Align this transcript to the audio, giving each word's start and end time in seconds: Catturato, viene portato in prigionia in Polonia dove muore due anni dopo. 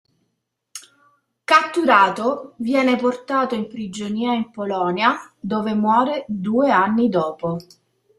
Catturato, 1.43 2.53
viene 2.55 2.95
portato 2.95 3.53
in 3.53 3.67
prigionia 3.67 4.33
in 4.33 4.49
Polonia 4.49 5.31
dove 5.39 5.75
muore 5.75 6.25
due 6.27 6.71
anni 6.71 7.07
dopo. 7.07 7.59